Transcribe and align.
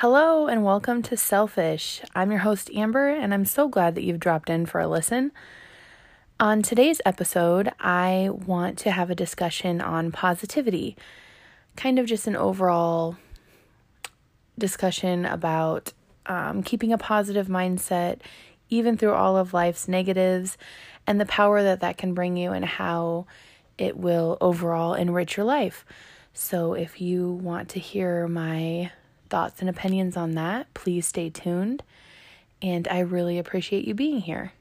Hello 0.00 0.46
and 0.46 0.62
welcome 0.62 1.02
to 1.02 1.16
Selfish. 1.16 2.02
I'm 2.14 2.30
your 2.30 2.38
host, 2.38 2.70
Amber, 2.72 3.08
and 3.08 3.34
I'm 3.34 3.44
so 3.44 3.66
glad 3.66 3.96
that 3.96 4.04
you've 4.04 4.20
dropped 4.20 4.48
in 4.48 4.64
for 4.64 4.80
a 4.80 4.86
listen. 4.86 5.32
On 6.38 6.62
today's 6.62 7.00
episode, 7.04 7.72
I 7.80 8.28
want 8.30 8.78
to 8.78 8.92
have 8.92 9.10
a 9.10 9.16
discussion 9.16 9.80
on 9.80 10.12
positivity, 10.12 10.96
kind 11.74 11.98
of 11.98 12.06
just 12.06 12.28
an 12.28 12.36
overall 12.36 13.16
discussion 14.56 15.24
about 15.24 15.92
um, 16.26 16.62
keeping 16.62 16.92
a 16.92 16.98
positive 16.98 17.48
mindset, 17.48 18.20
even 18.70 18.96
through 18.96 19.14
all 19.14 19.36
of 19.36 19.52
life's 19.52 19.88
negatives, 19.88 20.56
and 21.08 21.20
the 21.20 21.26
power 21.26 21.64
that 21.64 21.80
that 21.80 21.98
can 21.98 22.14
bring 22.14 22.36
you 22.36 22.52
and 22.52 22.64
how 22.64 23.26
it 23.78 23.96
will 23.96 24.38
overall 24.40 24.94
enrich 24.94 25.36
your 25.36 25.44
life. 25.44 25.84
So, 26.32 26.74
if 26.74 27.00
you 27.00 27.32
want 27.32 27.70
to 27.70 27.80
hear 27.80 28.28
my 28.28 28.92
thoughts 29.28 29.60
and 29.60 29.70
opinions 29.70 30.16
on 30.16 30.32
that, 30.32 30.72
please 30.74 31.06
stay 31.06 31.30
tuned. 31.30 31.82
And 32.60 32.88
I 32.88 33.00
really 33.00 33.38
appreciate 33.38 33.84
you 33.84 33.94
being 33.94 34.20
here. 34.20 34.52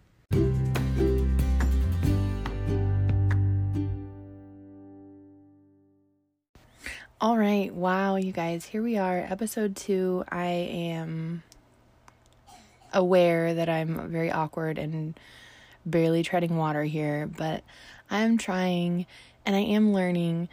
All 7.20 7.35
right, 7.35 7.73
wow, 7.73 8.16
you 8.16 8.31
guys, 8.31 8.66
here 8.66 8.84
we 8.84 8.95
are, 8.98 9.17
episode 9.17 9.75
two. 9.75 10.23
I 10.30 10.45
am 10.45 11.41
aware 12.94 13.55
that 13.55 13.70
I'm 13.70 14.09
very 14.11 14.31
awkward 14.31 14.77
and 14.77 15.20
barely 15.84 16.22
treading 16.22 16.58
water 16.58 16.84
here, 16.84 17.27
but 17.36 17.63
I'm 18.11 18.38
trying 18.38 19.08
and 19.47 19.55
I 19.55 19.61
am 19.61 19.94
learning. 19.94 20.47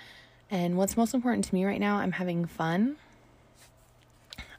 And 0.50 0.78
what's 0.78 0.96
most 0.96 1.12
important 1.12 1.44
to 1.46 1.54
me 1.54 1.66
right 1.66 1.80
now, 1.80 1.96
I'm 1.96 2.12
having 2.12 2.46
fun. 2.46 2.96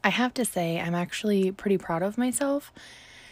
I 0.06 0.10
have 0.10 0.36
to 0.36 0.46
say, 0.46 0.80
I'm 0.80 0.94
actually 0.94 1.52
pretty 1.52 1.80
proud 1.80 2.04
of 2.04 2.16
myself 2.16 2.72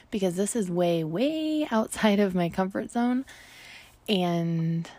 because 0.10 0.36
this 0.36 0.56
is 0.56 0.72
way, 0.72 1.04
way 1.04 1.68
outside 1.72 2.20
of 2.20 2.34
my 2.34 2.50
comfort 2.50 2.90
zone 2.90 3.26
and 4.10 4.90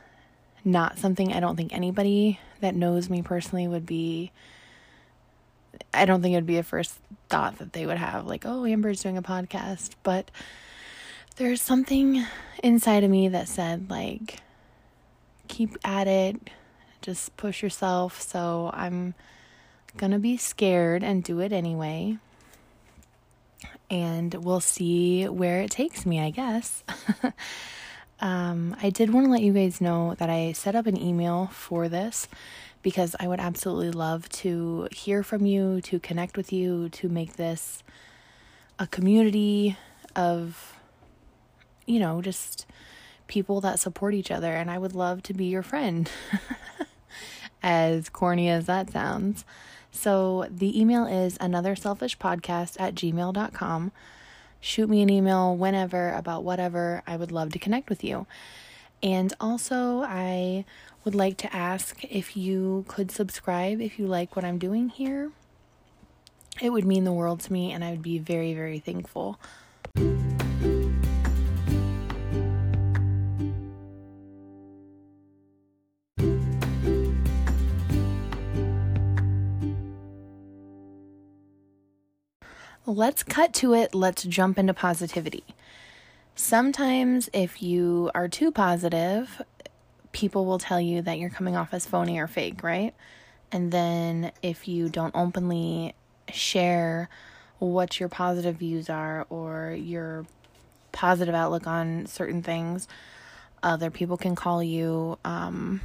not 0.64 0.98
something 0.98 1.32
I 1.32 1.40
don't 1.40 1.56
think 1.56 1.74
anybody 1.74 2.38
that 2.60 2.76
knows 2.76 3.10
me 3.10 3.22
personally 3.22 3.66
would 3.66 3.84
be. 3.84 4.30
I 5.92 6.04
don't 6.04 6.22
think 6.22 6.32
it 6.34 6.36
would 6.36 6.46
be 6.46 6.58
a 6.58 6.62
first 6.62 6.94
thought 7.28 7.58
that 7.58 7.72
they 7.72 7.86
would 7.86 7.98
have, 7.98 8.24
like, 8.24 8.46
oh, 8.46 8.64
Amber's 8.64 9.02
doing 9.02 9.18
a 9.18 9.22
podcast. 9.22 9.90
But 10.04 10.30
there's 11.36 11.60
something 11.60 12.24
inside 12.62 13.02
of 13.02 13.10
me 13.10 13.26
that 13.28 13.48
said, 13.48 13.90
like, 13.90 14.38
keep 15.48 15.76
at 15.84 16.06
it, 16.06 16.50
just 17.02 17.36
push 17.36 17.64
yourself. 17.64 18.22
So 18.22 18.70
I'm 18.72 19.14
gonna 19.96 20.18
be 20.18 20.36
scared 20.36 21.02
and 21.02 21.22
do 21.22 21.40
it 21.40 21.52
anyway. 21.52 22.18
And 23.90 24.34
we'll 24.34 24.60
see 24.60 25.26
where 25.28 25.60
it 25.60 25.70
takes 25.70 26.04
me, 26.06 26.20
I 26.20 26.30
guess. 26.30 26.82
um, 28.20 28.76
I 28.82 28.90
did 28.90 29.12
want 29.12 29.26
to 29.26 29.32
let 29.32 29.42
you 29.42 29.52
guys 29.52 29.80
know 29.80 30.14
that 30.18 30.30
I 30.30 30.52
set 30.52 30.74
up 30.74 30.86
an 30.86 31.00
email 31.00 31.48
for 31.52 31.88
this 31.88 32.26
because 32.82 33.16
I 33.18 33.26
would 33.26 33.40
absolutely 33.40 33.90
love 33.90 34.28
to 34.28 34.88
hear 34.92 35.22
from 35.22 35.46
you, 35.46 35.80
to 35.82 35.98
connect 35.98 36.36
with 36.36 36.52
you, 36.52 36.90
to 36.90 37.08
make 37.08 37.34
this 37.34 37.82
a 38.78 38.86
community 38.86 39.76
of, 40.14 40.74
you 41.86 41.98
know, 41.98 42.20
just 42.20 42.66
people 43.26 43.60
that 43.62 43.78
support 43.78 44.14
each 44.14 44.30
other. 44.30 44.52
And 44.52 44.70
I 44.70 44.78
would 44.78 44.94
love 44.94 45.22
to 45.24 45.34
be 45.34 45.46
your 45.46 45.62
friend, 45.62 46.10
as 47.64 48.10
corny 48.10 48.48
as 48.50 48.66
that 48.66 48.92
sounds. 48.92 49.44
So 49.90 50.46
the 50.50 50.78
email 50.78 51.06
is 51.06 51.38
another 51.40 51.74
selfish 51.74 52.18
podcast 52.18 52.76
at 52.78 52.94
gmail.com. 52.94 53.90
Shoot 54.60 54.90
me 54.90 55.02
an 55.02 55.10
email 55.10 55.56
whenever 55.56 56.12
about 56.12 56.44
whatever. 56.44 57.02
I 57.06 57.16
would 57.16 57.32
love 57.32 57.52
to 57.52 57.58
connect 57.58 57.88
with 57.88 58.04
you. 58.04 58.26
And 59.02 59.32
also, 59.40 60.02
I 60.02 60.64
would 61.04 61.14
like 61.14 61.36
to 61.38 61.54
ask 61.54 62.04
if 62.04 62.36
you 62.36 62.84
could 62.88 63.10
subscribe 63.10 63.80
if 63.80 63.98
you 63.98 64.06
like 64.06 64.36
what 64.36 64.44
I'm 64.44 64.58
doing 64.58 64.88
here. 64.88 65.32
It 66.62 66.70
would 66.70 66.84
mean 66.84 67.04
the 67.04 67.12
world 67.12 67.40
to 67.40 67.52
me, 67.52 67.72
and 67.72 67.84
I 67.84 67.90
would 67.90 68.02
be 68.02 68.18
very, 68.18 68.54
very 68.54 68.78
thankful. 68.78 69.38
Let's 82.86 83.22
cut 83.22 83.52
to 83.54 83.74
it. 83.74 83.94
Let's 83.94 84.24
jump 84.24 84.58
into 84.58 84.74
positivity. 84.74 85.44
Sometimes, 86.34 87.30
if 87.32 87.62
you 87.62 88.10
are 88.14 88.28
too 88.28 88.50
positive, 88.50 89.42
people 90.12 90.44
will 90.44 90.58
tell 90.58 90.80
you 90.80 91.00
that 91.02 91.18
you're 91.18 91.30
coming 91.30 91.56
off 91.56 91.72
as 91.72 91.86
phony 91.86 92.18
or 92.18 92.26
fake, 92.26 92.62
right? 92.62 92.94
And 93.52 93.70
then, 93.70 94.32
if 94.42 94.66
you 94.66 94.88
don't 94.88 95.14
openly 95.14 95.94
share 96.32 97.08
what 97.58 98.00
your 98.00 98.08
positive 98.08 98.56
views 98.56 98.90
are 98.90 99.26
or 99.30 99.76
your 99.78 100.26
positive 100.92 101.34
outlook 101.34 101.66
on 101.66 102.06
certain 102.06 102.42
things, 102.42 102.88
other 103.62 103.90
people 103.90 104.16
can 104.16 104.34
call 104.34 104.62
you 104.62 105.18
um, 105.24 105.80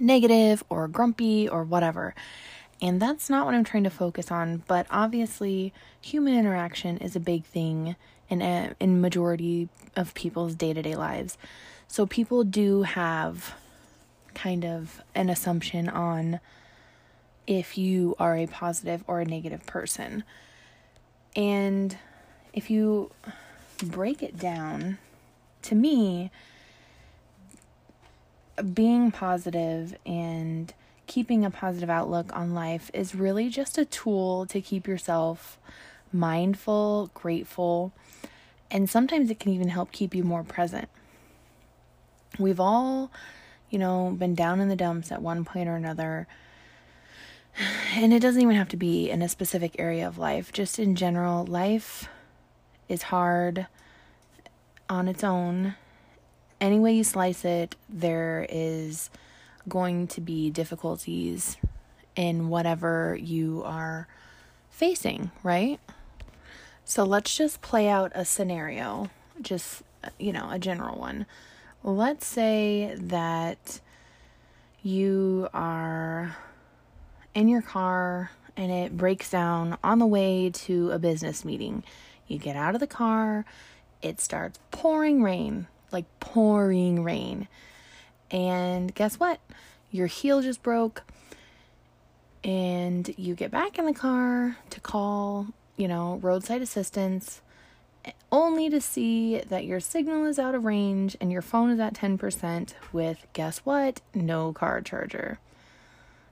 negative 0.00 0.64
or 0.68 0.88
grumpy 0.88 1.48
or 1.48 1.64
whatever. 1.64 2.14
And 2.80 3.00
that's 3.00 3.30
not 3.30 3.46
what 3.46 3.54
I'm 3.54 3.64
trying 3.64 3.84
to 3.84 3.90
focus 3.90 4.30
on, 4.30 4.62
but 4.68 4.86
obviously 4.90 5.72
human 6.00 6.38
interaction 6.38 6.98
is 6.98 7.16
a 7.16 7.20
big 7.20 7.44
thing 7.44 7.96
in 8.28 8.42
a, 8.42 8.74
in 8.78 9.00
majority 9.00 9.68
of 9.94 10.12
people's 10.14 10.54
day-to-day 10.54 10.94
lives. 10.94 11.38
So 11.88 12.04
people 12.06 12.44
do 12.44 12.82
have 12.82 13.54
kind 14.34 14.64
of 14.64 15.00
an 15.14 15.30
assumption 15.30 15.88
on 15.88 16.40
if 17.46 17.78
you 17.78 18.14
are 18.18 18.36
a 18.36 18.46
positive 18.46 19.04
or 19.06 19.20
a 19.20 19.24
negative 19.24 19.64
person. 19.66 20.24
And 21.34 21.96
if 22.52 22.68
you 22.70 23.10
break 23.82 24.22
it 24.22 24.38
down, 24.38 24.98
to 25.62 25.74
me, 25.74 26.30
being 28.74 29.10
positive 29.10 29.96
and 30.04 30.74
keeping 31.06 31.44
a 31.44 31.50
positive 31.50 31.90
outlook 31.90 32.34
on 32.34 32.54
life 32.54 32.90
is 32.92 33.14
really 33.14 33.48
just 33.48 33.78
a 33.78 33.84
tool 33.84 34.46
to 34.46 34.60
keep 34.60 34.86
yourself 34.86 35.58
mindful, 36.12 37.10
grateful, 37.14 37.92
and 38.70 38.90
sometimes 38.90 39.30
it 39.30 39.38
can 39.38 39.52
even 39.52 39.68
help 39.68 39.92
keep 39.92 40.14
you 40.14 40.24
more 40.24 40.42
present. 40.42 40.88
We've 42.38 42.60
all, 42.60 43.10
you 43.70 43.78
know, 43.78 44.14
been 44.18 44.34
down 44.34 44.60
in 44.60 44.68
the 44.68 44.76
dumps 44.76 45.12
at 45.12 45.22
one 45.22 45.44
point 45.44 45.68
or 45.68 45.76
another. 45.76 46.26
And 47.94 48.12
it 48.12 48.20
doesn't 48.20 48.42
even 48.42 48.56
have 48.56 48.68
to 48.68 48.76
be 48.76 49.08
in 49.08 49.22
a 49.22 49.28
specific 49.28 49.76
area 49.78 50.06
of 50.06 50.18
life. 50.18 50.52
Just 50.52 50.78
in 50.78 50.94
general, 50.94 51.46
life 51.46 52.08
is 52.88 53.02
hard 53.02 53.66
on 54.88 55.08
its 55.08 55.24
own. 55.24 55.74
Any 56.60 56.78
way 56.78 56.92
you 56.94 57.04
slice 57.04 57.44
it, 57.44 57.76
there 57.88 58.46
is 58.50 59.10
going 59.68 60.06
to 60.08 60.20
be 60.20 60.50
difficulties 60.50 61.56
in 62.14 62.48
whatever 62.48 63.18
you 63.20 63.62
are 63.64 64.08
facing, 64.70 65.30
right? 65.42 65.80
So 66.84 67.04
let's 67.04 67.36
just 67.36 67.62
play 67.62 67.88
out 67.88 68.12
a 68.14 68.24
scenario, 68.24 69.10
just, 69.42 69.82
you 70.18 70.32
know, 70.32 70.48
a 70.50 70.58
general 70.58 70.98
one. 70.98 71.26
Let's 71.82 72.26
say 72.26 72.96
that 72.98 73.80
you 74.82 75.48
are 75.52 76.36
in 77.34 77.48
your 77.48 77.62
car 77.62 78.30
and 78.56 78.72
it 78.72 78.96
breaks 78.96 79.30
down 79.30 79.76
on 79.84 79.98
the 79.98 80.06
way 80.06 80.50
to 80.50 80.90
a 80.90 80.98
business 80.98 81.44
meeting. 81.44 81.84
You 82.26 82.38
get 82.38 82.56
out 82.56 82.74
of 82.74 82.80
the 82.80 82.86
car, 82.86 83.44
it 84.00 84.20
starts 84.20 84.58
pouring 84.70 85.22
rain, 85.22 85.66
like 85.92 86.06
pouring 86.20 87.02
rain. 87.02 87.48
And 88.30 88.94
guess 88.94 89.18
what? 89.20 89.40
Your 89.90 90.06
heel 90.06 90.42
just 90.42 90.62
broke. 90.62 91.02
And 92.44 93.12
you 93.16 93.34
get 93.34 93.50
back 93.50 93.78
in 93.78 93.86
the 93.86 93.94
car 93.94 94.56
to 94.70 94.80
call, 94.80 95.48
you 95.76 95.88
know, 95.88 96.18
roadside 96.22 96.62
assistance, 96.62 97.40
eh, 98.04 98.12
only 98.30 98.70
to 98.70 98.80
see 98.80 99.40
that 99.40 99.64
your 99.64 99.80
signal 99.80 100.26
is 100.26 100.38
out 100.38 100.54
of 100.54 100.64
range 100.64 101.16
and 101.20 101.32
your 101.32 101.42
phone 101.42 101.70
is 101.70 101.80
at 101.80 101.94
10% 101.94 102.74
with, 102.92 103.26
guess 103.32 103.58
what? 103.58 104.00
No 104.14 104.52
car 104.52 104.80
charger. 104.80 105.38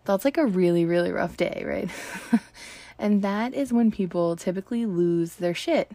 That's 0.04 0.24
like 0.24 0.36
a 0.36 0.46
really, 0.46 0.84
really 0.84 1.10
rough 1.10 1.36
day, 1.36 1.64
right? 1.66 1.90
and 2.98 3.22
that 3.22 3.54
is 3.54 3.72
when 3.72 3.90
people 3.90 4.36
typically 4.36 4.86
lose 4.86 5.36
their 5.36 5.54
shit, 5.54 5.90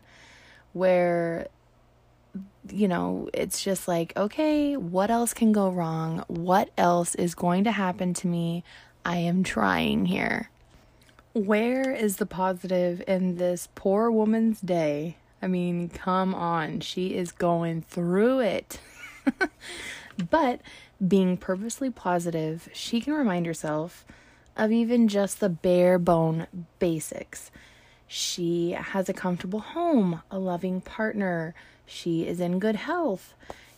where 0.73 1.47
you 2.71 2.87
know, 2.87 3.29
it's 3.33 3.63
just 3.63 3.87
like, 3.87 4.13
okay, 4.15 4.77
what 4.77 5.11
else 5.11 5.33
can 5.33 5.51
go 5.51 5.69
wrong? 5.69 6.23
What 6.27 6.69
else 6.77 7.15
is 7.15 7.35
going 7.35 7.63
to 7.65 7.71
happen 7.71 8.13
to 8.15 8.27
me? 8.27 8.63
I 9.05 9.17
am 9.17 9.43
trying 9.43 10.05
here. 10.05 10.49
Where 11.33 11.91
is 11.91 12.17
the 12.17 12.25
positive 12.25 13.03
in 13.07 13.37
this 13.37 13.69
poor 13.75 14.11
woman's 14.11 14.59
day? 14.61 15.17
I 15.41 15.47
mean, 15.47 15.89
come 15.89 16.35
on. 16.35 16.81
She 16.81 17.15
is 17.15 17.31
going 17.31 17.81
through 17.83 18.39
it. 18.39 18.79
but 20.29 20.61
being 21.05 21.37
purposely 21.37 21.89
positive, 21.89 22.67
she 22.73 22.99
can 22.99 23.13
remind 23.13 23.45
herself 23.45 24.05
of 24.57 24.71
even 24.71 25.07
just 25.07 25.39
the 25.39 25.49
bare 25.49 25.97
bone 25.97 26.47
basics. 26.79 27.51
She 28.07 28.71
has 28.71 29.07
a 29.07 29.13
comfortable 29.13 29.59
home, 29.59 30.21
a 30.29 30.39
loving 30.39 30.81
partner, 30.81 31.53
she 31.89 32.27
is 32.27 32.39
in 32.39 32.59
good 32.59 32.75
health, 32.75 33.33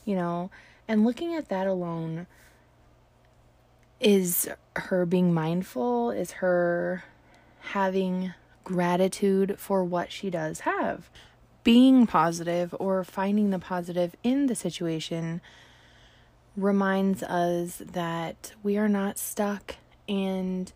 you 0.06 0.16
know, 0.16 0.50
and 0.88 1.06
looking 1.06 1.36
at 1.36 1.50
that 1.50 1.68
alone 1.68 2.28
is 4.00 4.50
her 4.76 5.06
being 5.06 5.34
mindful, 5.34 6.12
is 6.12 6.32
her 6.32 7.04
having 7.60 8.34
gratitude 8.64 9.56
for 9.58 9.84
what 9.84 10.12
she 10.12 10.30
does 10.30 10.62
have. 10.62 11.10
Being 11.64 12.08
positive 12.08 12.76
or 12.80 13.04
finding 13.04 13.52
the 13.52 13.60
positive 13.60 14.16
in 14.24 14.48
the 14.48 14.56
situation 14.56 15.42
reminds 16.58 17.24
us 17.24 17.82
that 17.86 18.54
we 18.64 18.78
are 18.78 18.90
not 18.90 19.18
stuck 19.18 19.76
and 20.10 20.74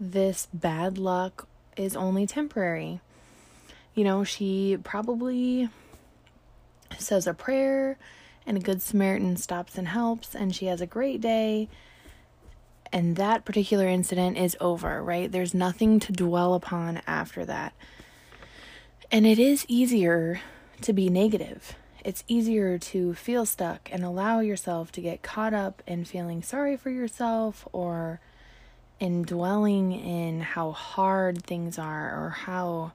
this 0.00 0.48
bad 0.52 0.98
luck 0.98 1.46
is 1.76 1.94
only 1.94 2.26
temporary. 2.26 3.00
You 3.94 4.04
know, 4.04 4.24
she 4.24 4.78
probably 4.82 5.68
says 6.98 7.26
a 7.26 7.34
prayer 7.34 7.98
and 8.46 8.56
a 8.56 8.60
good 8.60 8.82
Samaritan 8.82 9.36
stops 9.36 9.78
and 9.78 9.88
helps, 9.88 10.34
and 10.34 10.54
she 10.54 10.66
has 10.66 10.80
a 10.80 10.86
great 10.86 11.20
day 11.20 11.68
and 12.94 13.16
that 13.16 13.44
particular 13.44 13.88
incident 13.88 14.38
is 14.38 14.56
over, 14.60 15.02
right? 15.02 15.30
There's 15.30 15.52
nothing 15.52 15.98
to 15.98 16.12
dwell 16.12 16.54
upon 16.54 17.02
after 17.08 17.44
that. 17.44 17.74
And 19.10 19.26
it 19.26 19.40
is 19.40 19.66
easier 19.66 20.40
to 20.82 20.92
be 20.92 21.08
negative. 21.08 21.74
It's 22.04 22.22
easier 22.28 22.78
to 22.78 23.12
feel 23.14 23.46
stuck 23.46 23.88
and 23.90 24.04
allow 24.04 24.38
yourself 24.38 24.92
to 24.92 25.00
get 25.00 25.24
caught 25.24 25.52
up 25.52 25.82
in 25.88 26.04
feeling 26.04 26.40
sorry 26.40 26.76
for 26.76 26.90
yourself 26.90 27.66
or 27.72 28.20
in 29.00 29.22
dwelling 29.22 29.90
in 29.90 30.42
how 30.42 30.70
hard 30.70 31.42
things 31.42 31.80
are 31.80 32.26
or 32.26 32.30
how 32.30 32.92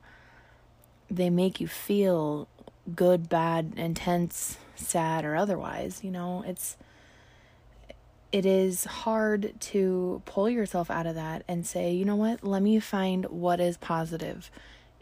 they 1.12 1.30
make 1.30 1.60
you 1.60 1.68
feel 1.68 2.48
good, 2.96 3.30
bad, 3.30 3.74
intense, 3.78 4.58
sad, 4.76 5.26
or 5.26 5.36
otherwise. 5.36 6.02
You 6.04 6.12
know, 6.12 6.44
it's 6.46 6.78
it 8.32 8.46
is 8.46 8.86
hard 8.86 9.54
to 9.60 10.22
pull 10.26 10.50
yourself 10.50 10.92
out 10.92 11.08
of 11.08 11.16
that 11.16 11.44
and 11.48 11.66
say, 11.66 11.92
you 11.92 12.06
know 12.06 12.16
what, 12.16 12.44
let 12.44 12.62
me 12.62 12.80
find 12.80 13.26
what 13.26 13.60
is 13.60 13.78
positive 13.78 14.52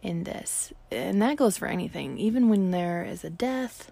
in 0.02 0.24
this. 0.24 0.72
And 0.92 1.22
that 1.22 1.36
goes 1.36 1.58
for 1.58 1.68
anything, 1.68 2.18
even 2.18 2.48
when 2.48 2.72
there 2.72 3.04
is 3.04 3.24
a 3.24 3.30
death 3.30 3.92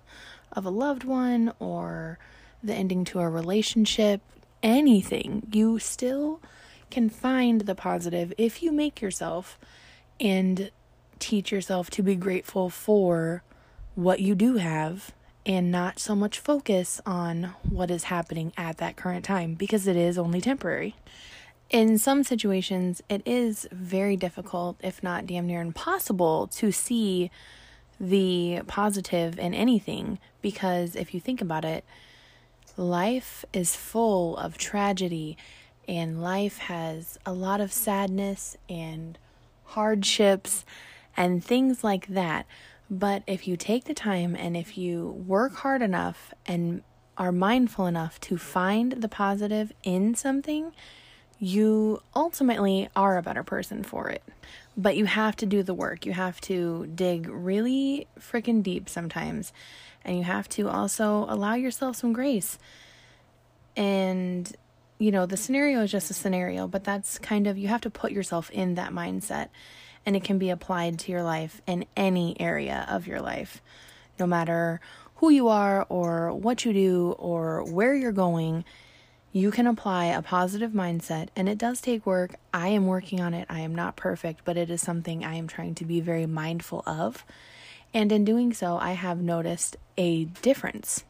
of 0.53 0.65
a 0.65 0.69
loved 0.69 1.03
one 1.03 1.51
or 1.59 2.17
the 2.63 2.73
ending 2.73 3.03
to 3.05 3.19
a 3.19 3.29
relationship, 3.29 4.21
anything, 4.63 5.47
you 5.51 5.79
still 5.79 6.39
can 6.89 7.09
find 7.09 7.61
the 7.61 7.75
positive 7.75 8.33
if 8.37 8.63
you 8.63 8.71
make 8.71 9.01
yourself 9.01 9.59
and 10.19 10.71
teach 11.19 11.51
yourself 11.51 11.89
to 11.89 12.03
be 12.03 12.15
grateful 12.15 12.69
for 12.69 13.43
what 13.95 14.19
you 14.19 14.35
do 14.35 14.57
have 14.57 15.11
and 15.45 15.71
not 15.71 15.99
so 15.99 16.15
much 16.15 16.39
focus 16.39 16.99
on 17.05 17.53
what 17.69 17.91
is 17.91 18.05
happening 18.05 18.51
at 18.57 18.77
that 18.77 18.95
current 18.95 19.23
time 19.23 19.53
because 19.53 19.87
it 19.87 19.95
is 19.95 20.17
only 20.17 20.41
temporary. 20.41 20.95
In 21.69 21.97
some 21.97 22.23
situations, 22.23 23.01
it 23.09 23.21
is 23.25 23.67
very 23.71 24.15
difficult, 24.15 24.77
if 24.83 25.01
not 25.01 25.25
damn 25.25 25.47
near 25.47 25.61
impossible, 25.61 26.47
to 26.47 26.71
see 26.71 27.31
the 27.99 28.61
positive 28.67 29.39
in 29.39 29.53
anything 29.53 30.19
because 30.41 30.95
if 30.95 31.13
you 31.13 31.19
think 31.19 31.41
about 31.41 31.65
it, 31.65 31.85
life 32.77 33.45
is 33.53 33.75
full 33.75 34.35
of 34.37 34.57
tragedy 34.57 35.37
and 35.87 36.21
life 36.21 36.57
has 36.57 37.17
a 37.25 37.33
lot 37.33 37.61
of 37.61 37.71
sadness 37.71 38.57
and 38.67 39.17
hardships 39.65 40.65
and 41.15 41.43
things 41.43 41.83
like 41.83 42.07
that. 42.07 42.45
But 42.89 43.23
if 43.25 43.47
you 43.47 43.57
take 43.57 43.85
the 43.85 43.93
time 43.93 44.35
and 44.35 44.55
if 44.55 44.77
you 44.77 45.23
work 45.25 45.55
hard 45.55 45.81
enough 45.81 46.33
and 46.45 46.83
are 47.17 47.31
mindful 47.31 47.87
enough 47.87 48.19
to 48.21 48.37
find 48.37 48.93
the 48.93 49.07
positive 49.07 49.71
in 49.83 50.15
something, 50.15 50.71
you 51.39 52.01
ultimately 52.15 52.89
are 52.95 53.17
a 53.17 53.23
better 53.23 53.43
person 53.43 53.83
for 53.83 54.09
it. 54.09 54.23
But 54.77 54.95
you 54.95 55.05
have 55.05 55.35
to 55.37 55.45
do 55.45 55.63
the 55.63 55.73
work. 55.73 56.05
You 56.05 56.13
have 56.13 56.39
to 56.41 56.87
dig 56.93 57.27
really 57.27 58.07
freaking 58.19 58.61
deep 58.61 58.89
sometimes. 58.89 59.51
And 60.03 60.17
you 60.17 60.23
have 60.23 60.47
to 60.49 60.69
also 60.69 61.25
allow 61.27 61.55
yourself 61.55 61.95
some 61.95 62.13
grace. 62.13 62.59
And, 63.75 64.53
you 64.99 65.11
know, 65.11 65.25
the 65.25 65.37
scenario 65.37 65.81
is 65.81 65.91
just 65.91 66.11
a 66.11 66.13
scenario, 66.13 66.67
but 66.67 66.83
that's 66.83 67.17
kind 67.17 67.47
of, 67.47 67.57
you 67.57 67.67
have 67.67 67.81
to 67.81 67.89
put 67.89 68.11
yourself 68.11 68.49
in 68.51 68.75
that 68.75 68.91
mindset 68.91 69.49
and 70.05 70.15
it 70.15 70.23
can 70.23 70.37
be 70.37 70.49
applied 70.49 70.99
to 70.99 71.11
your 71.11 71.23
life 71.23 71.61
in 71.65 71.85
any 71.95 72.39
area 72.39 72.85
of 72.89 73.07
your 73.07 73.19
life, 73.19 73.61
no 74.19 74.27
matter 74.27 74.79
who 75.15 75.29
you 75.29 75.47
are 75.47 75.85
or 75.89 76.33
what 76.33 76.65
you 76.65 76.73
do 76.73 77.15
or 77.17 77.63
where 77.63 77.95
you're 77.95 78.11
going. 78.11 78.63
You 79.31 79.51
can 79.51 79.67
apply 79.67 80.05
a 80.05 80.21
positive 80.21 80.71
mindset, 80.71 81.27
and 81.35 81.49
it 81.49 81.57
does 81.57 81.81
take 81.81 82.05
work. 82.05 82.35
I 82.53 82.69
am 82.69 82.87
working 82.87 83.19
on 83.19 83.33
it. 83.33 83.45
I 83.49 83.59
am 83.61 83.75
not 83.75 83.97
perfect, 83.97 84.45
but 84.45 84.55
it 84.55 84.69
is 84.69 84.81
something 84.81 85.25
I 85.25 85.35
am 85.35 85.47
trying 85.47 85.75
to 85.75 85.85
be 85.85 85.99
very 85.99 86.25
mindful 86.25 86.83
of. 86.85 87.25
And 87.93 88.11
in 88.11 88.23
doing 88.23 88.53
so, 88.53 88.77
I 88.77 88.91
have 88.93 89.21
noticed 89.21 89.75
a 89.97 90.25
difference. 90.25 91.03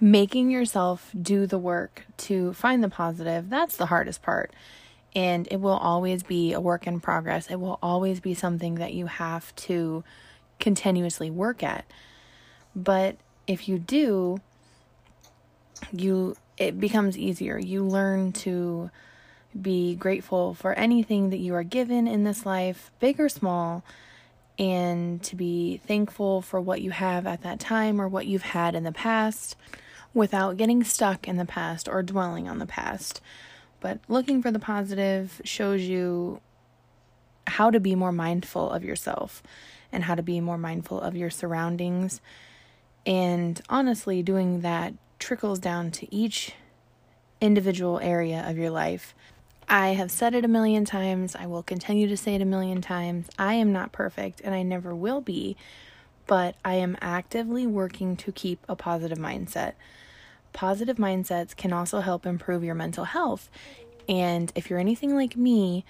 Making 0.00 0.50
yourself 0.50 1.10
do 1.20 1.46
the 1.46 1.58
work 1.58 2.06
to 2.18 2.54
find 2.54 2.82
the 2.82 2.88
positive, 2.88 3.50
that's 3.50 3.76
the 3.76 3.86
hardest 3.86 4.22
part 4.22 4.52
and 5.14 5.48
it 5.50 5.60
will 5.60 5.76
always 5.76 6.22
be 6.22 6.52
a 6.52 6.60
work 6.60 6.86
in 6.86 7.00
progress. 7.00 7.50
It 7.50 7.60
will 7.60 7.78
always 7.82 8.20
be 8.20 8.34
something 8.34 8.76
that 8.76 8.92
you 8.92 9.06
have 9.06 9.54
to 9.56 10.04
continuously 10.58 11.30
work 11.30 11.62
at. 11.62 11.84
But 12.76 13.16
if 13.46 13.68
you 13.68 13.78
do, 13.78 14.40
you 15.92 16.36
it 16.56 16.78
becomes 16.78 17.16
easier. 17.16 17.58
You 17.58 17.84
learn 17.84 18.32
to 18.32 18.90
be 19.60 19.96
grateful 19.96 20.54
for 20.54 20.74
anything 20.74 21.30
that 21.30 21.38
you 21.38 21.54
are 21.54 21.64
given 21.64 22.06
in 22.06 22.22
this 22.22 22.46
life, 22.46 22.90
big 23.00 23.18
or 23.18 23.28
small, 23.28 23.82
and 24.58 25.22
to 25.22 25.34
be 25.34 25.78
thankful 25.78 26.42
for 26.42 26.60
what 26.60 26.82
you 26.82 26.90
have 26.90 27.26
at 27.26 27.42
that 27.42 27.58
time 27.58 28.00
or 28.00 28.06
what 28.06 28.26
you've 28.26 28.42
had 28.42 28.74
in 28.74 28.84
the 28.84 28.92
past 28.92 29.56
without 30.12 30.56
getting 30.56 30.84
stuck 30.84 31.26
in 31.26 31.36
the 31.36 31.46
past 31.46 31.88
or 31.88 32.02
dwelling 32.02 32.46
on 32.46 32.58
the 32.58 32.66
past. 32.66 33.20
But 33.80 33.98
looking 34.08 34.42
for 34.42 34.50
the 34.50 34.58
positive 34.58 35.40
shows 35.44 35.82
you 35.82 36.40
how 37.46 37.70
to 37.70 37.80
be 37.80 37.94
more 37.94 38.12
mindful 38.12 38.70
of 38.70 38.84
yourself 38.84 39.42
and 39.90 40.04
how 40.04 40.14
to 40.14 40.22
be 40.22 40.40
more 40.40 40.58
mindful 40.58 41.00
of 41.00 41.16
your 41.16 41.30
surroundings. 41.30 42.20
And 43.04 43.60
honestly, 43.68 44.22
doing 44.22 44.60
that 44.60 44.94
trickles 45.18 45.58
down 45.58 45.90
to 45.92 46.14
each 46.14 46.52
individual 47.40 47.98
area 48.00 48.44
of 48.46 48.56
your 48.56 48.70
life. 48.70 49.14
I 49.68 49.88
have 49.88 50.10
said 50.10 50.34
it 50.34 50.44
a 50.44 50.48
million 50.48 50.84
times. 50.84 51.36
I 51.36 51.46
will 51.46 51.62
continue 51.62 52.08
to 52.08 52.16
say 52.16 52.34
it 52.34 52.42
a 52.42 52.46
million 52.46 52.82
times. 52.82 53.28
I 53.38 53.54
am 53.54 53.72
not 53.72 53.92
perfect 53.92 54.40
and 54.42 54.54
I 54.54 54.62
never 54.62 54.94
will 54.94 55.20
be, 55.20 55.56
but 56.26 56.56
I 56.64 56.74
am 56.74 56.96
actively 57.00 57.66
working 57.66 58.16
to 58.16 58.32
keep 58.32 58.64
a 58.68 58.76
positive 58.76 59.18
mindset 59.18 59.74
positive 60.52 60.96
mindsets 60.96 61.56
can 61.56 61.72
also 61.72 62.00
help 62.00 62.26
improve 62.26 62.64
your 62.64 62.74
mental 62.74 63.04
health. 63.04 63.50
And 64.08 64.52
if 64.54 64.70
you're 64.70 64.78
anything 64.78 65.14
like 65.14 65.36
me, 65.36 65.84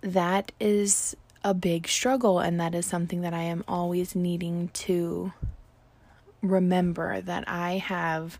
that 0.00 0.52
is 0.60 1.16
a 1.44 1.54
big 1.54 1.88
struggle, 1.88 2.40
and 2.40 2.60
that 2.60 2.74
is 2.74 2.86
something 2.86 3.20
that 3.22 3.34
I 3.34 3.42
am 3.42 3.64
always 3.68 4.14
needing 4.14 4.68
to 4.68 5.32
remember 6.42 7.20
that 7.20 7.48
I 7.48 7.78
have. 7.78 8.38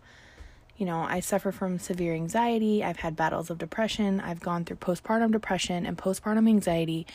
You 0.77 0.85
know, 0.85 0.99
I 0.99 1.19
suffer 1.19 1.51
from 1.51 1.79
severe 1.79 2.13
anxiety. 2.13 2.83
I've 2.83 2.97
had 2.97 3.15
battles 3.15 3.49
of 3.49 3.57
depression. 3.57 4.21
I've 4.21 4.39
gone 4.39 4.63
through 4.63 4.77
postpartum 4.77 5.31
depression 5.31 5.85
and 5.85 5.97
postpartum 5.97 6.47
anxiety. 6.47 7.05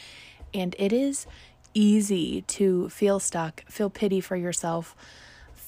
And 0.52 0.76
it 0.78 0.92
is 0.92 1.26
easy 1.72 2.42
to 2.42 2.88
feel 2.90 3.18
stuck, 3.18 3.64
feel 3.68 3.88
pity 3.90 4.20
for 4.20 4.36
yourself, 4.36 4.94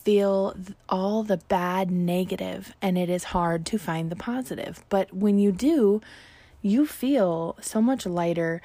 feel 0.06 0.56
all 0.88 1.25
the 1.25 1.36
bad 1.36 1.90
negative 1.90 2.72
and 2.80 2.96
it 2.96 3.10
is 3.10 3.25
hard 3.25 3.66
to 3.66 3.76
find 3.76 4.08
the 4.08 4.14
positive. 4.14 4.84
But 4.88 5.12
when 5.12 5.40
you 5.40 5.50
do, 5.50 6.00
you 6.62 6.86
feel 6.86 7.56
so 7.60 7.82
much 7.82 8.06
lighter 8.06 8.62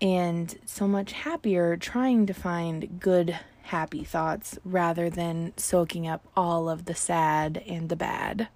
and 0.00 0.58
so 0.66 0.88
much 0.88 1.12
happier 1.12 1.76
trying 1.76 2.26
to 2.26 2.34
find 2.34 2.98
good, 2.98 3.38
happy 3.62 4.02
thoughts 4.02 4.58
rather 4.64 5.08
than 5.08 5.52
soaking 5.56 6.08
up 6.08 6.26
all 6.36 6.68
of 6.68 6.86
the 6.86 6.96
sad 6.96 7.62
and 7.64 7.88
the 7.88 7.94
bad. 7.94 8.48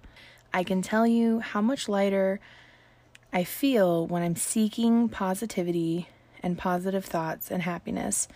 I 0.53 0.65
can 0.65 0.81
tell 0.81 1.07
you 1.07 1.39
how 1.39 1.61
much 1.61 1.87
lighter 1.87 2.41
I 3.31 3.45
feel 3.45 4.05
when 4.05 4.21
I'm 4.21 4.35
seeking 4.35 5.07
positivity 5.07 6.09
and 6.43 6.57
positive 6.57 7.05
thoughts 7.05 7.49
and 7.49 7.61
happiness 7.61 8.27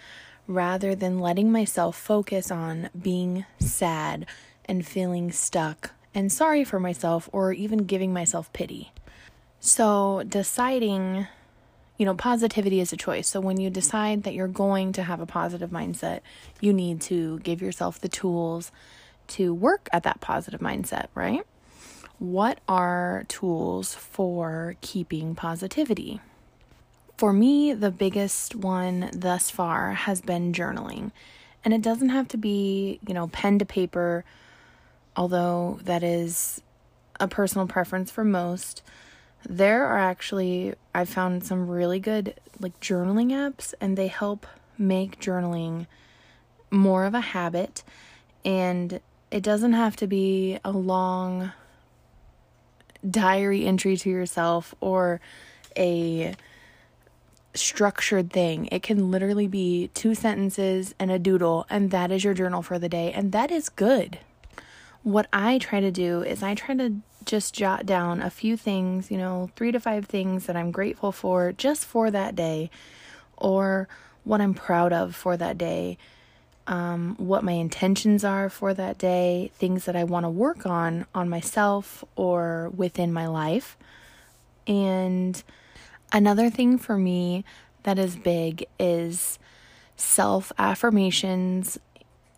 rather 0.53 0.95
than 0.95 1.19
letting 1.19 1.51
myself 1.51 1.97
focus 1.97 2.51
on 2.51 2.89
being 2.99 3.45
sad 3.59 4.25
and 4.65 4.85
feeling 4.85 5.31
stuck 5.31 5.91
and 6.13 6.31
sorry 6.31 6.63
for 6.63 6.79
myself 6.79 7.29
or 7.31 7.53
even 7.53 7.79
giving 7.85 8.13
myself 8.13 8.51
pity. 8.53 8.91
So, 9.59 10.23
deciding, 10.27 11.27
you 11.97 12.05
know, 12.05 12.15
positivity 12.15 12.79
is 12.79 12.91
a 12.91 12.97
choice. 12.97 13.27
So, 13.27 13.39
when 13.39 13.59
you 13.59 13.69
decide 13.69 14.23
that 14.23 14.33
you're 14.33 14.47
going 14.47 14.91
to 14.93 15.03
have 15.03 15.19
a 15.19 15.25
positive 15.25 15.69
mindset, 15.69 16.21
you 16.59 16.73
need 16.73 17.01
to 17.01 17.39
give 17.39 17.61
yourself 17.61 17.99
the 17.99 18.09
tools 18.09 18.71
to 19.27 19.53
work 19.53 19.87
at 19.93 20.03
that 20.03 20.19
positive 20.19 20.59
mindset, 20.59 21.07
right? 21.15 21.45
What 22.17 22.59
are 22.67 23.23
tools 23.27 23.93
for 23.93 24.75
keeping 24.81 25.35
positivity? 25.35 26.19
For 27.21 27.33
me, 27.33 27.73
the 27.73 27.91
biggest 27.91 28.55
one 28.55 29.11
thus 29.13 29.51
far 29.51 29.93
has 29.93 30.21
been 30.21 30.53
journaling. 30.53 31.11
And 31.63 31.71
it 31.71 31.83
doesn't 31.83 32.09
have 32.09 32.27
to 32.29 32.37
be, 32.37 32.99
you 33.07 33.13
know, 33.13 33.27
pen 33.27 33.59
to 33.59 33.65
paper, 33.65 34.25
although 35.15 35.77
that 35.83 36.01
is 36.01 36.63
a 37.19 37.27
personal 37.27 37.67
preference 37.67 38.09
for 38.09 38.23
most. 38.23 38.81
There 39.47 39.85
are 39.85 39.99
actually, 39.99 40.73
I've 40.95 41.09
found 41.09 41.43
some 41.43 41.67
really 41.69 41.99
good 41.99 42.33
like 42.59 42.79
journaling 42.79 43.29
apps, 43.29 43.75
and 43.79 43.95
they 43.95 44.07
help 44.07 44.47
make 44.79 45.21
journaling 45.21 45.85
more 46.71 47.05
of 47.05 47.13
a 47.13 47.21
habit. 47.21 47.83
And 48.43 48.99
it 49.29 49.43
doesn't 49.43 49.73
have 49.73 49.95
to 49.97 50.07
be 50.07 50.57
a 50.65 50.71
long 50.71 51.51
diary 53.07 53.67
entry 53.67 53.95
to 53.97 54.09
yourself 54.09 54.73
or 54.81 55.21
a 55.77 56.33
structured 57.53 58.31
thing. 58.31 58.67
It 58.71 58.83
can 58.83 59.11
literally 59.11 59.47
be 59.47 59.89
two 59.93 60.15
sentences 60.15 60.95
and 60.99 61.11
a 61.11 61.19
doodle, 61.19 61.65
and 61.69 61.91
that 61.91 62.11
is 62.11 62.23
your 62.23 62.33
journal 62.33 62.61
for 62.61 62.79
the 62.79 62.89
day, 62.89 63.11
and 63.11 63.31
that 63.31 63.51
is 63.51 63.69
good. 63.69 64.19
What 65.03 65.27
I 65.33 65.57
try 65.57 65.79
to 65.79 65.91
do 65.91 66.21
is 66.21 66.43
I 66.43 66.55
try 66.55 66.75
to 66.75 66.95
just 67.25 67.53
jot 67.53 67.85
down 67.85 68.21
a 68.21 68.29
few 68.29 68.57
things, 68.57 69.11
you 69.11 69.17
know, 69.17 69.51
three 69.55 69.71
to 69.71 69.79
five 69.79 70.05
things 70.05 70.45
that 70.45 70.55
I'm 70.55 70.71
grateful 70.71 71.11
for 71.11 71.51
just 71.51 71.85
for 71.85 72.11
that 72.11 72.35
day, 72.35 72.69
or 73.37 73.87
what 74.23 74.41
I'm 74.41 74.53
proud 74.53 74.93
of 74.93 75.15
for 75.15 75.37
that 75.37 75.57
day 75.57 75.97
um, 76.67 77.15
what 77.17 77.43
my 77.43 77.53
intentions 77.53 78.23
are 78.23 78.49
for 78.49 78.73
that 78.73 78.97
day, 78.97 79.51
things 79.55 79.85
that 79.85 79.95
I 79.95 80.03
want 80.03 80.25
to 80.25 80.29
work 80.29 80.65
on 80.65 81.05
on 81.13 81.29
myself 81.29 82.03
or 82.15 82.71
within 82.75 83.11
my 83.11 83.27
life. 83.27 83.77
And 84.67 85.41
another 86.11 86.49
thing 86.49 86.77
for 86.77 86.97
me 86.97 87.43
that 87.83 87.97
is 87.97 88.15
big 88.15 88.65
is 88.79 89.39
self 89.95 90.51
affirmations. 90.57 91.79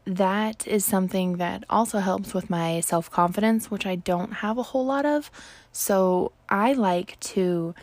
That 0.05 0.67
is 0.67 0.83
something 0.83 1.37
that 1.37 1.63
also 1.69 1.99
helps 1.99 2.33
with 2.33 2.49
my 2.49 2.81
self 2.81 3.09
confidence, 3.09 3.71
which 3.71 3.85
I 3.85 3.95
don't 3.95 4.33
have 4.35 4.57
a 4.57 4.63
whole 4.63 4.85
lot 4.85 5.05
of. 5.05 5.31
So 5.71 6.33
I 6.49 6.73
like 6.73 7.19
to 7.21 7.73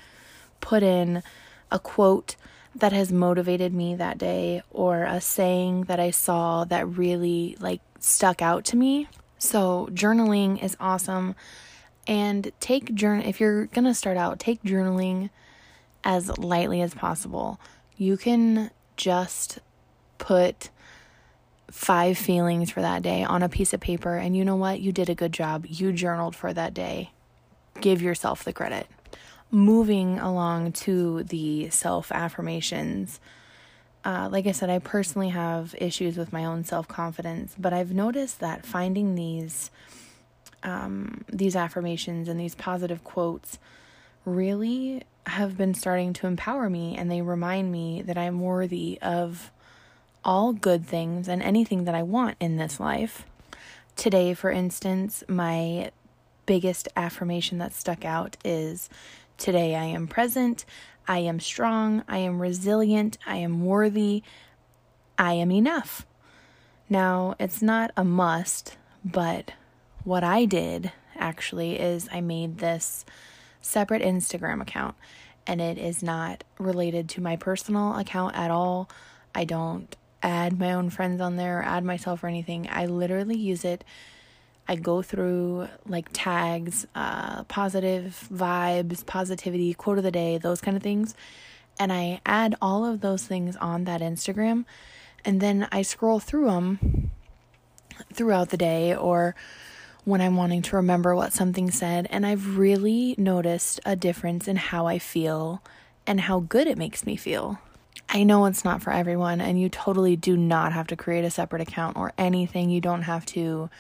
put 0.61 0.83
in 0.83 1.23
a 1.71 1.79
quote 1.79 2.37
that 2.75 2.93
has 2.93 3.11
motivated 3.11 3.73
me 3.73 3.95
that 3.97 4.19
day 4.19 4.63
or 4.71 5.05
a 5.05 5.21
saying 5.21 5.85
that 5.85 5.99
I 5.99 6.11
saw 6.11 6.65
that 6.65 6.87
really 6.87 7.57
like 7.59 7.81
stuck 7.99 8.43
out 8.43 8.65
to 8.67 8.77
me. 8.77 9.09
So 9.39 9.89
journaling 9.93 10.63
is 10.63 10.77
awesome 10.79 11.35
and 12.07 12.53
take 12.61 12.95
journal 12.95 13.27
if 13.27 13.41
you're 13.41 13.67
going 13.67 13.85
to 13.85 13.95
start 13.95 14.17
out, 14.17 14.39
take 14.39 14.63
journaling 14.63 15.31
as 16.05 16.37
lightly 16.39 16.81
as 16.83 16.95
possible. 16.95 17.61
You 17.97 18.17
can 18.17 18.71
just 18.97 19.59
put 20.19 20.71
five 21.71 22.19
feelings 22.19 22.71
for 22.71 22.81
that 22.81 23.03
day 23.03 23.23
on 23.23 23.43
a 23.43 23.49
piece 23.49 23.73
of 23.73 23.81
paper 23.81 24.17
and 24.17 24.37
you 24.37 24.45
know 24.45 24.57
what? 24.57 24.81
You 24.81 24.93
did 24.93 25.09
a 25.09 25.15
good 25.15 25.33
job. 25.33 25.67
You 25.69 25.93
journaled 25.93 26.35
for 26.35 26.53
that 26.53 26.75
day. 26.75 27.11
Give 27.81 28.03
yourself 28.03 28.45
the 28.45 28.53
credit 28.53 28.87
moving 29.51 30.19
along 30.19 30.73
to 30.73 31.25
the 31.25 31.71
self 31.71 32.13
affirmations, 32.13 33.21
uh, 34.05 34.29
like 34.31 34.47
I 34.47 34.53
said, 34.53 34.71
I 34.71 34.79
personally 34.79 35.31
have 35.31 35.75
issues 35.79 36.17
with 36.17 36.33
my 36.33 36.45
own 36.45 36.65
self 36.65 36.89
confidence, 36.89 37.55
but 37.59 37.73
I've 37.73 37.93
noticed 37.93 38.41
that 38.41 38.65
finding 38.65 39.15
these 39.15 39.71
um, 40.63 41.25
these 41.29 41.57
affirmations 41.57 42.29
and 42.29 42.39
these 42.39 42.55
positive 42.55 43.03
quotes 43.03 43.59
really 44.25 45.03
have 45.31 45.57
been 45.57 45.75
starting 45.75 46.13
to 46.15 46.27
empower 46.27 46.69
me, 46.69 46.97
and 46.97 47.11
they 47.11 47.23
remind 47.23 47.73
me 47.73 48.03
that 48.03 48.19
I'm 48.19 48.41
worthy 48.41 48.99
of 49.01 49.51
all 50.25 50.53
good 50.53 50.87
things 50.87 51.29
and 51.29 51.43
anything 51.43 51.85
that 51.85 51.95
I 51.95 52.03
want 52.03 52.37
in 52.41 52.57
this 52.57 52.79
life. 52.79 53.25
Today, 53.97 54.35
for 54.35 54.51
instance, 54.51 55.25
my 55.29 55.91
biggest 56.47 56.89
affirmation 56.97 57.59
that 57.59 57.73
stuck 57.73 58.05
out 58.05 58.37
is 58.45 58.89
Today 59.39 59.75
I 59.75 59.85
am 59.85 60.07
present, 60.07 60.67
I 61.09 61.21
am 61.21 61.41
strong, 61.41 62.05
I 62.07 62.19
am 62.19 62.43
resilient, 62.43 63.17
I 63.27 63.37
am 63.37 63.65
worthy, 63.65 64.23
I 65.19 65.33
am 65.33 65.51
enough. 65.51 66.07
Now, 66.91 67.37
it's 67.39 67.63
not 67.63 67.91
a 67.97 68.05
must, 68.05 68.77
but 69.05 69.53
what 70.05 70.23
I 70.23 70.45
did 70.45 70.93
actually 71.17 71.79
is 71.79 72.09
I 72.13 72.21
made 72.21 72.59
this 72.59 73.05
separate 73.61 74.03
Instagram 74.03 74.61
account 74.63 74.95
and 75.47 75.61
it 75.61 75.79
is 75.79 76.03
not 76.03 76.45
related 76.59 77.09
to 77.11 77.21
my 77.21 77.37
personal 77.37 77.97
account 77.97 78.37
at 78.37 78.51
all. 78.51 78.89
I 79.35 79.45
don't 79.45 79.95
add 80.23 80.59
my 80.59 80.73
own 80.73 80.91
friends 80.91 81.21
on 81.21 81.37
there 81.37 81.61
or 81.61 81.63
add 81.63 81.85
myself 81.85 82.23
or 82.23 82.29
anything. 82.29 82.69
I 82.71 82.87
literally 82.87 83.39
use 83.39 83.65
it 83.65 83.85
I 84.71 84.77
go 84.77 85.03
through 85.03 85.67
like 85.85 86.11
tags, 86.13 86.87
uh, 86.95 87.43
positive 87.45 88.29
vibes, 88.33 89.05
positivity, 89.05 89.75
quote 89.75 89.99
of 89.99 90.05
the 90.05 90.13
day, 90.13 90.39
those 90.39 90.61
kind 90.61 90.77
of 90.77 90.83
things. 90.85 91.17
And 91.81 91.93
I 91.93 92.21
add 92.25 92.55
all 92.63 92.85
of 92.85 93.01
those 93.01 93.25
things 93.25 93.57
on 93.57 93.83
that 93.85 94.01
Instagram. 94.01 94.67
And 95.25 95.41
then 95.41 95.67
I 95.73 95.83
scroll 95.83 96.21
through 96.21 96.47
them 96.47 97.11
throughout 98.13 98.51
the 98.51 98.57
day 98.57 98.95
or 98.95 99.35
when 100.05 100.21
I'm 100.21 100.37
wanting 100.37 100.63
to 100.63 100.77
remember 100.77 101.15
what 101.15 101.33
something 101.33 101.71
said. 101.71 102.07
And 102.11 102.27
I've 102.27 102.59
really 102.59 103.15
noticed 103.19 103.81
a 103.85 103.97
difference 103.97 104.49
in 104.49 104.57
how 104.57 104.87
I 104.87 104.99
feel 104.99 105.63
and 106.07 106.23
how 106.23 106.41
good 106.41 106.67
it 106.67 106.79
makes 106.79 107.05
me 107.05 107.17
feel. 107.17 107.59
I 108.09 108.25
know 108.25 108.47
it's 108.47 108.65
not 108.65 108.83
for 108.83 108.93
everyone, 108.93 109.41
and 109.41 109.61
you 109.61 109.69
totally 109.69 110.17
do 110.17 110.37
not 110.37 110.73
have 110.73 110.89
to 110.89 110.97
create 110.97 111.25
a 111.25 111.31
separate 111.31 111.63
account 111.63 111.97
or 111.97 112.13
anything. 112.19 112.69
You 112.69 112.81
don't 112.81 113.03
have 113.03 113.25
to 113.27 113.71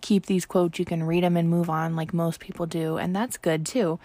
keep 0.00 0.26
these 0.26 0.44
quotes, 0.44 0.78
you 0.78 0.84
can 0.84 1.04
read 1.04 1.24
them 1.24 1.36
and 1.36 1.48
move 1.48 1.70
on 1.70 1.96
like 1.96 2.12
most 2.12 2.38
people 2.38 2.66
do, 2.66 2.98
and 2.98 3.16
that's 3.16 3.36
good 3.36 3.64
too. 3.64 3.98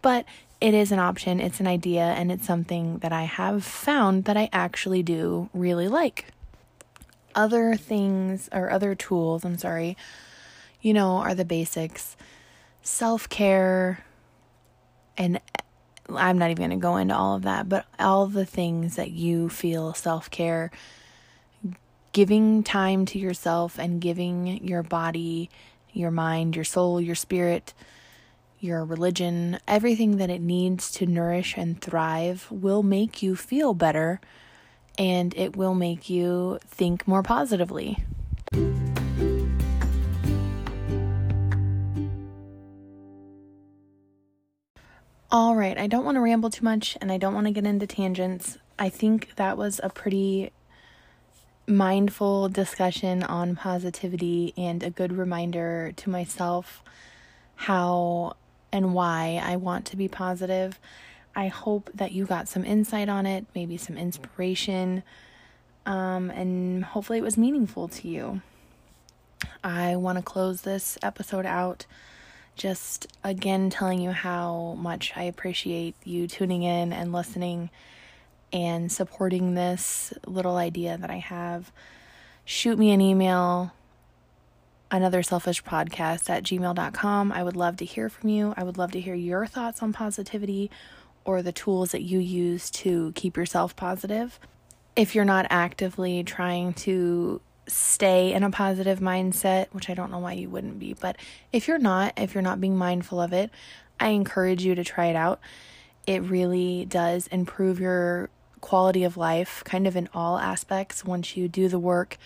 But 0.00 0.24
it 0.60 0.74
is 0.74 0.92
an 0.92 0.98
option, 0.98 1.40
it's 1.40 1.60
an 1.60 1.66
idea, 1.66 2.02
and 2.02 2.30
it's 2.30 2.46
something 2.46 2.98
that 2.98 3.12
I 3.12 3.24
have 3.24 3.64
found 3.64 4.24
that 4.24 4.36
I 4.36 4.48
actually 4.52 5.02
do 5.02 5.50
really 5.52 5.88
like. 5.88 6.26
Other 7.34 7.74
things, 7.74 8.48
or 8.52 8.70
other 8.70 8.94
tools, 8.94 9.44
I'm 9.44 9.58
sorry, 9.58 9.96
you 10.86 10.94
know, 10.94 11.16
are 11.16 11.34
the 11.34 11.44
basics 11.44 12.16
self 12.80 13.28
care, 13.28 14.04
and 15.18 15.40
I'm 16.08 16.38
not 16.38 16.52
even 16.52 16.68
going 16.68 16.78
to 16.78 16.82
go 16.82 16.96
into 16.96 17.16
all 17.16 17.34
of 17.34 17.42
that, 17.42 17.68
but 17.68 17.86
all 17.98 18.28
the 18.28 18.46
things 18.46 18.94
that 18.94 19.10
you 19.10 19.48
feel 19.48 19.94
self 19.94 20.30
care 20.30 20.70
giving 22.12 22.62
time 22.62 23.04
to 23.04 23.18
yourself 23.18 23.80
and 23.80 24.00
giving 24.00 24.64
your 24.64 24.84
body, 24.84 25.50
your 25.92 26.12
mind, 26.12 26.54
your 26.54 26.64
soul, 26.64 27.00
your 27.00 27.16
spirit, 27.16 27.74
your 28.60 28.84
religion, 28.84 29.58
everything 29.66 30.18
that 30.18 30.30
it 30.30 30.40
needs 30.40 30.92
to 30.92 31.04
nourish 31.04 31.56
and 31.56 31.80
thrive 31.80 32.46
will 32.48 32.84
make 32.84 33.24
you 33.24 33.34
feel 33.34 33.74
better 33.74 34.20
and 34.96 35.34
it 35.36 35.56
will 35.56 35.74
make 35.74 36.08
you 36.08 36.60
think 36.64 37.08
more 37.08 37.24
positively. 37.24 37.98
All 45.28 45.56
right, 45.56 45.76
I 45.76 45.88
don't 45.88 46.04
want 46.04 46.14
to 46.14 46.20
ramble 46.20 46.50
too 46.50 46.64
much 46.64 46.96
and 47.00 47.10
I 47.10 47.18
don't 47.18 47.34
want 47.34 47.48
to 47.48 47.52
get 47.52 47.66
into 47.66 47.84
tangents. 47.84 48.58
I 48.78 48.88
think 48.88 49.34
that 49.34 49.58
was 49.58 49.80
a 49.82 49.88
pretty 49.88 50.52
mindful 51.66 52.48
discussion 52.48 53.24
on 53.24 53.56
positivity 53.56 54.54
and 54.56 54.84
a 54.84 54.90
good 54.90 55.12
reminder 55.12 55.92
to 55.96 56.10
myself 56.10 56.80
how 57.56 58.36
and 58.70 58.94
why 58.94 59.40
I 59.42 59.56
want 59.56 59.84
to 59.86 59.96
be 59.96 60.06
positive. 60.06 60.78
I 61.34 61.48
hope 61.48 61.90
that 61.92 62.12
you 62.12 62.24
got 62.24 62.46
some 62.46 62.64
insight 62.64 63.08
on 63.08 63.26
it, 63.26 63.46
maybe 63.52 63.76
some 63.76 63.98
inspiration, 63.98 65.02
um, 65.86 66.30
and 66.30 66.84
hopefully 66.84 67.18
it 67.18 67.24
was 67.24 67.36
meaningful 67.36 67.88
to 67.88 68.06
you. 68.06 68.42
I 69.64 69.96
want 69.96 70.18
to 70.18 70.22
close 70.22 70.60
this 70.60 70.98
episode 71.02 71.46
out 71.46 71.84
just 72.56 73.06
again 73.22 73.70
telling 73.70 74.00
you 74.00 74.10
how 74.10 74.76
much 74.78 75.12
I 75.14 75.24
appreciate 75.24 75.94
you 76.04 76.26
tuning 76.26 76.62
in 76.62 76.92
and 76.92 77.12
listening 77.12 77.70
and 78.52 78.90
supporting 78.90 79.54
this 79.54 80.14
little 80.26 80.56
idea 80.56 80.96
that 80.96 81.10
I 81.10 81.18
have, 81.18 81.70
shoot 82.44 82.78
me 82.78 82.90
an 82.92 83.00
email, 83.00 83.72
another 84.90 85.22
selfish 85.22 85.62
podcast 85.62 86.30
at 86.30 86.42
gmail.com. 86.44 87.32
I 87.32 87.42
would 87.42 87.56
love 87.56 87.76
to 87.78 87.84
hear 87.84 88.08
from 88.08 88.30
you. 88.30 88.54
I 88.56 88.64
would 88.64 88.78
love 88.78 88.92
to 88.92 89.00
hear 89.00 89.14
your 89.14 89.46
thoughts 89.46 89.82
on 89.82 89.92
positivity 89.92 90.70
or 91.24 91.42
the 91.42 91.52
tools 91.52 91.90
that 91.90 92.02
you 92.02 92.18
use 92.18 92.70
to 92.70 93.12
keep 93.14 93.36
yourself 93.36 93.76
positive. 93.76 94.38
If 94.94 95.14
you're 95.14 95.24
not 95.24 95.46
actively 95.50 96.22
trying 96.24 96.72
to 96.74 97.40
stay 97.66 98.32
in 98.32 98.42
a 98.42 98.50
positive 98.50 99.00
mindset, 99.00 99.66
which 99.72 99.90
I 99.90 99.94
don't 99.94 100.10
know 100.10 100.18
why 100.18 100.32
you 100.32 100.48
wouldn't 100.48 100.78
be, 100.78 100.94
but 100.94 101.16
if 101.52 101.68
you're 101.68 101.78
not, 101.78 102.12
if 102.16 102.34
you're 102.34 102.42
not 102.42 102.60
being 102.60 102.76
mindful 102.76 103.20
of 103.20 103.32
it, 103.32 103.50
I 103.98 104.08
encourage 104.08 104.64
you 104.64 104.74
to 104.74 104.84
try 104.84 105.06
it 105.06 105.16
out. 105.16 105.40
It 106.06 106.22
really 106.22 106.84
does 106.84 107.26
improve 107.28 107.80
your 107.80 108.30
quality 108.60 109.04
of 109.04 109.16
life, 109.16 109.62
kind 109.64 109.86
of 109.86 109.96
in 109.96 110.08
all 110.14 110.38
aspects, 110.38 111.04
once 111.04 111.36
you 111.36 111.48
do 111.48 111.68
the 111.68 111.78
work 111.78 112.16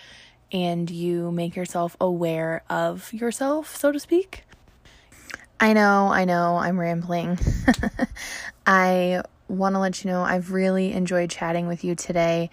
and 0.51 0.89
you 0.89 1.31
make 1.31 1.55
yourself 1.55 1.95
aware 1.99 2.63
of 2.69 3.11
yourself, 3.13 3.75
so 3.75 3.91
to 3.91 3.99
speak. 3.99 4.43
I 5.59 5.73
know, 5.73 6.07
I 6.07 6.25
know, 6.25 6.57
I'm 6.57 6.79
rambling. 6.79 7.37
I 8.65 9.21
want 9.47 9.75
to 9.75 9.79
let 9.79 10.03
you 10.03 10.11
know 10.11 10.21
I've 10.21 10.51
really 10.51 10.93
enjoyed 10.93 11.29
chatting 11.29 11.67
with 11.67 11.83
you 11.83 11.95
today. 11.95 12.49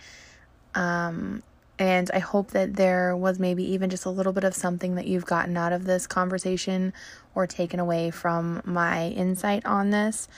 Um, 0.75 1.43
and 1.79 2.11
I 2.13 2.19
hope 2.19 2.51
that 2.51 2.75
there 2.75 3.17
was 3.17 3.39
maybe 3.39 3.65
even 3.73 3.91
just 3.91 4.05
a 4.05 4.11
little 4.11 4.33
bit 4.33 4.45
of 4.45 4.55
something 4.55 4.97
that 4.97 5.07
you've 5.07 5.27
gotten 5.27 5.57
out 5.57 5.73
of 5.73 5.85
this 5.85 6.07
conversation 6.07 6.93
or 7.35 7.47
taken 7.47 7.79
away 7.79 8.11
from 8.11 8.63
my 8.65 9.09
insight 9.09 9.65
on 9.65 9.91
this. 9.91 10.29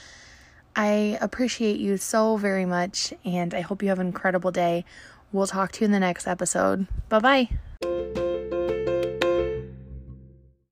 I 0.75 1.17
appreciate 1.19 1.79
you 1.79 1.97
so 1.97 2.37
very 2.37 2.65
much, 2.65 3.13
and 3.25 3.53
I 3.53 3.61
hope 3.61 3.81
you 3.81 3.89
have 3.89 3.99
an 3.99 4.07
incredible 4.07 4.51
day. 4.51 4.85
We'll 5.31 5.47
talk 5.47 5.71
to 5.73 5.81
you 5.81 5.85
in 5.85 5.91
the 5.91 5.99
next 5.99 6.27
episode. 6.27 6.87
Bye 7.09 7.49
bye. 7.81 8.21